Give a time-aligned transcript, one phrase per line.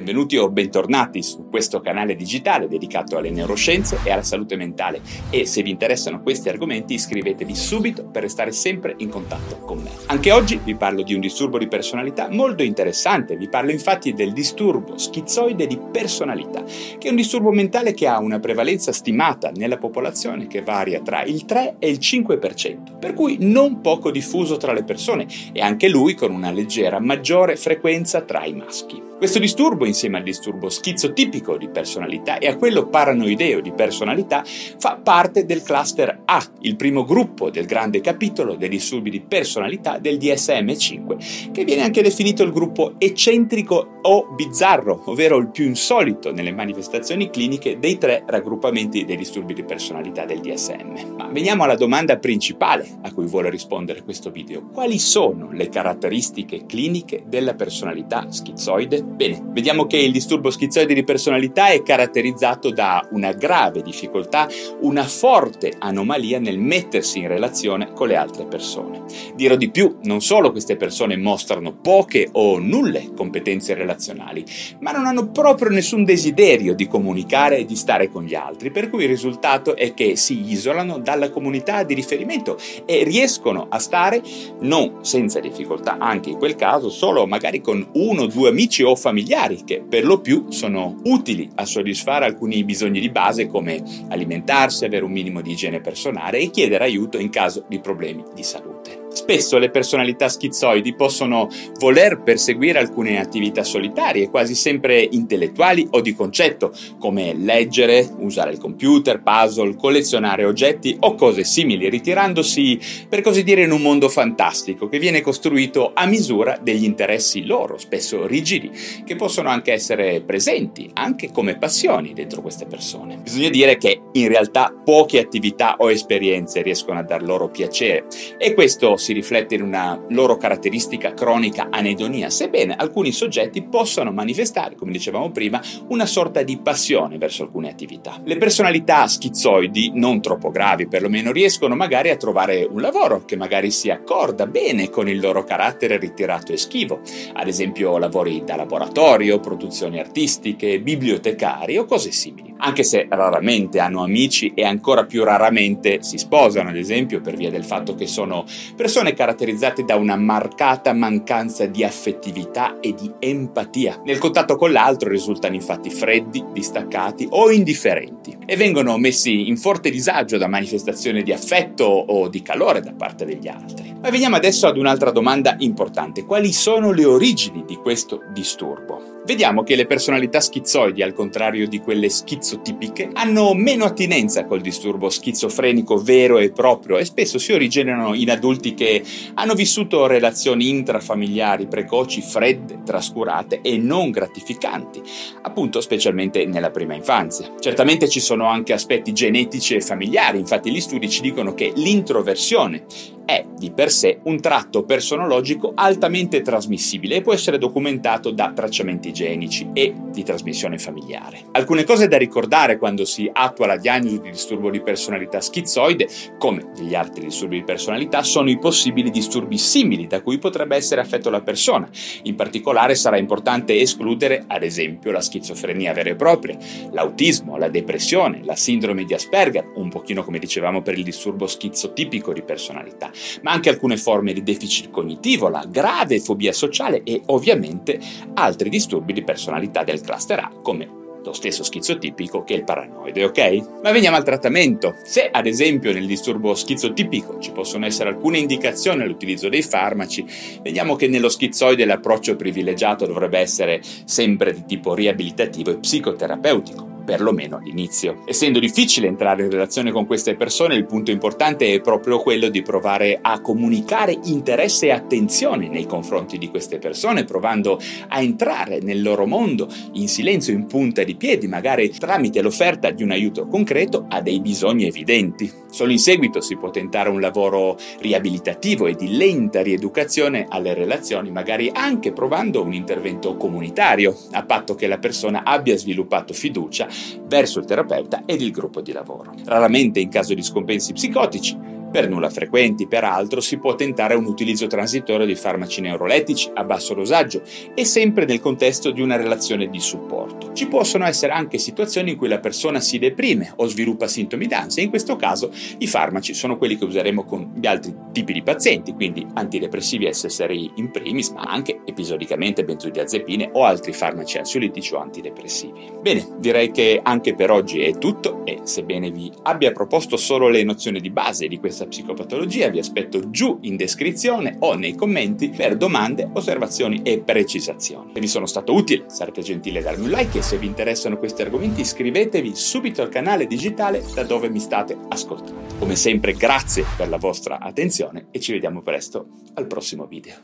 [0.00, 5.44] Benvenuti o bentornati su questo canale digitale dedicato alle neuroscienze e alla salute mentale e
[5.44, 9.90] se vi interessano questi argomenti iscrivetevi subito per restare sempre in contatto con me.
[10.06, 14.32] Anche oggi vi parlo di un disturbo di personalità molto interessante, vi parlo infatti del
[14.32, 16.64] disturbo schizoide di personalità,
[16.96, 21.24] che è un disturbo mentale che ha una prevalenza stimata nella popolazione che varia tra
[21.24, 25.90] il 3 e il 5%, per cui non poco diffuso tra le persone e anche
[25.90, 29.08] lui con una leggera maggiore frequenza tra i maschi.
[29.20, 34.98] Questo disturbo, insieme al disturbo schizotipico di personalità e a quello paranoideo di personalità, fa
[35.02, 40.16] parte del cluster A, il primo gruppo del grande capitolo dei disturbi di personalità del
[40.16, 46.52] DSM-5, che viene anche definito il gruppo eccentrico o bizzarro, ovvero il più insolito nelle
[46.52, 51.16] manifestazioni cliniche dei tre raggruppamenti dei disturbi di personalità del DSM.
[51.16, 54.68] Ma veniamo alla domanda principale a cui vuole rispondere questo video.
[54.72, 59.02] Quali sono le caratteristiche cliniche della personalità schizoide?
[59.02, 64.48] Bene, vediamo che il disturbo schizoide di personalità è caratterizzato da una grave difficoltà,
[64.80, 69.02] una forte anomalia nel mettersi in relazione con le altre persone.
[69.34, 74.44] Dirò di più, non solo queste persone mostrano poche o nulle competenze relazionali,
[74.80, 78.90] ma non hanno proprio nessun desiderio di comunicare e di stare con gli altri, per
[78.90, 84.22] cui il risultato è che si isolano dalla comunità di riferimento e riescono a stare
[84.60, 88.94] non senza difficoltà, anche in quel caso, solo magari con uno o due amici o
[88.94, 94.84] familiari che per lo più sono utili a soddisfare alcuni bisogni di base come alimentarsi,
[94.84, 98.69] avere un minimo di igiene personale e chiedere aiuto in caso di problemi di salute.
[99.12, 101.48] Spesso le personalità schizoidi possono
[101.78, 108.58] voler perseguire alcune attività solitarie, quasi sempre intellettuali o di concetto, come leggere, usare il
[108.58, 112.78] computer, puzzle, collezionare oggetti o cose simili, ritirandosi,
[113.08, 117.78] per così dire, in un mondo fantastico che viene costruito a misura degli interessi loro,
[117.78, 118.70] spesso rigidi,
[119.04, 123.16] che possono anche essere presenti, anche come passioni dentro queste persone.
[123.16, 128.04] Bisogna dire che in realtà poche attività o esperienze riescono a dar loro piacere
[128.38, 134.76] e questo si riflette in una loro caratteristica cronica anedonia, sebbene alcuni soggetti possano manifestare,
[134.76, 138.20] come dicevamo prima, una sorta di passione verso alcune attività.
[138.22, 143.70] Le personalità schizoidi, non troppo gravi perlomeno, riescono magari a trovare un lavoro che magari
[143.70, 147.00] si accorda bene con il loro carattere ritirato e schivo,
[147.32, 154.02] ad esempio lavori da laboratorio, produzioni artistiche, bibliotecari o cose simili, anche se raramente hanno
[154.02, 158.44] amici e ancora più raramente si sposano, ad esempio, per via del fatto che sono
[158.76, 164.02] persone caratterizzate da una marcata mancanza di affettività e di empatia.
[164.04, 169.90] Nel contatto con l'altro risultano infatti freddi, distaccati o indifferenti e vengono messi in forte
[169.90, 173.94] disagio da manifestazioni di affetto o di calore da parte degli altri.
[174.00, 176.24] Ma veniamo adesso ad un'altra domanda importante.
[176.24, 179.19] Quali sono le origini di questo disturbo?
[179.30, 185.08] Vediamo che le personalità schizoidi, al contrario di quelle schizotipiche, hanno meno attinenza col disturbo
[185.08, 189.04] schizofrenico vero e proprio e spesso si originano in adulti che
[189.34, 195.00] hanno vissuto relazioni intrafamiliari precoci, fredde, trascurate e non gratificanti,
[195.42, 197.52] appunto specialmente nella prima infanzia.
[197.60, 202.84] Certamente ci sono anche aspetti genetici e familiari, infatti gli studi ci dicono che l'introversione
[203.30, 209.12] è di per sé un tratto personologico altamente trasmissibile e può essere documentato da tracciamenti
[209.12, 211.44] genici e di trasmissione familiare.
[211.52, 216.08] Alcune cose da ricordare quando si attua la diagnosi di disturbo di personalità schizoide,
[216.38, 221.00] come degli altri disturbi di personalità, sono i possibili disturbi simili da cui potrebbe essere
[221.00, 221.88] affetto la persona.
[222.24, 226.58] In particolare sarà importante escludere, ad esempio, la schizofrenia vera e propria,
[226.90, 232.32] l'autismo, la depressione, la sindrome di Asperger, un pochino come dicevamo per il disturbo schizotipico
[232.32, 233.10] di personalità
[233.42, 237.98] ma anche alcune forme di deficit cognitivo, la grave fobia sociale e ovviamente
[238.34, 243.80] altri disturbi di personalità del cluster A come lo stesso schizotipico che il paranoide, ok?
[243.82, 244.94] Ma veniamo al trattamento.
[245.04, 250.24] Se ad esempio nel disturbo schizotipico ci possono essere alcune indicazioni all'utilizzo dei farmaci,
[250.62, 257.56] vediamo che nello schizoide l'approccio privilegiato dovrebbe essere sempre di tipo riabilitativo e psicoterapeutico perlomeno
[257.56, 258.22] all'inizio.
[258.24, 262.62] Essendo difficile entrare in relazione con queste persone, il punto importante è proprio quello di
[262.62, 269.02] provare a comunicare interesse e attenzione nei confronti di queste persone, provando a entrare nel
[269.02, 274.06] loro mondo in silenzio, in punta di piedi, magari tramite l'offerta di un aiuto concreto
[274.08, 275.50] a dei bisogni evidenti.
[275.70, 281.30] Solo in seguito si può tentare un lavoro riabilitativo e di lenta rieducazione alle relazioni,
[281.30, 286.88] magari anche provando un intervento comunitario, a patto che la persona abbia sviluppato fiducia
[287.26, 289.34] verso il terapeuta ed il gruppo di lavoro.
[289.44, 291.56] Raramente in caso di scompensi psicotici
[291.90, 296.94] per nulla frequenti, peraltro, si può tentare un utilizzo transitorio di farmaci neurolettici a basso
[296.94, 297.42] dosaggio
[297.74, 300.52] e sempre nel contesto di una relazione di supporto.
[300.52, 304.82] Ci possono essere anche situazioni in cui la persona si deprime o sviluppa sintomi d'ansia,
[304.82, 308.92] in questo caso i farmaci sono quelli che useremo con gli altri tipi di pazienti,
[308.92, 315.90] quindi antidepressivi SSRI in primis, ma anche episodicamente benzodiazepine o altri farmaci ansiolitici o antidepressivi.
[316.00, 320.64] Bene, direi che anche per oggi è tutto e sebbene vi abbia proposto solo le
[320.64, 325.76] nozioni di base di questa psicopatologia, vi aspetto giù in descrizione o nei commenti per
[325.76, 328.10] domande, osservazioni e precisazioni.
[328.12, 331.18] Se vi sono stato utile, sarete gentili a darmi un like e se vi interessano
[331.18, 335.78] questi argomenti iscrivetevi subito al canale digitale da dove mi state ascoltando.
[335.78, 340.34] Come sempre grazie per la vostra attenzione e ci vediamo presto al prossimo video.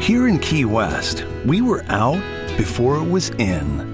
[0.00, 2.22] Here in Key West, we were out
[2.58, 3.93] before it was in.